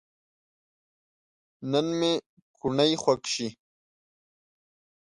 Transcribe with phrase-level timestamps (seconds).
[1.71, 2.11] نن مې
[2.59, 3.47] کوڼۍ خوږ شي